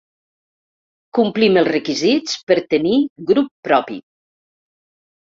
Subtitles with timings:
[1.17, 2.95] Complim els requisits per tenir
[3.33, 3.99] grup propi.